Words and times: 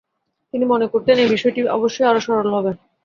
তিনি 0.53 0.65
মনে 0.65 0.85
করতেন 0.87 1.15
এ 1.17 1.25
বিষয়টি 1.29 1.59
অবশ্যই 1.77 2.07
আরো 2.09 2.19
সরল 2.25 2.49
হবে। 2.55 2.71